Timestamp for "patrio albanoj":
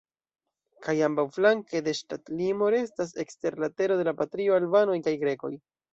4.23-4.97